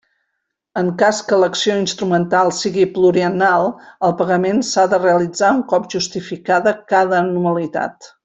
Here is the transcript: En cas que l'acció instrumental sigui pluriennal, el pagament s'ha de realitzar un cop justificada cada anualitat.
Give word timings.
En 0.81 0.87
cas 1.01 1.17
que 1.27 1.37
l'acció 1.41 1.75
instrumental 1.81 2.49
sigui 2.59 2.85
pluriennal, 2.95 3.69
el 4.09 4.15
pagament 4.23 4.65
s'ha 4.71 4.87
de 4.95 5.01
realitzar 5.03 5.53
un 5.59 5.63
cop 5.75 5.87
justificada 5.97 6.75
cada 6.95 7.23
anualitat. 7.27 8.11